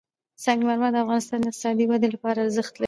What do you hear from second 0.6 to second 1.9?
مرمر د افغانستان د اقتصادي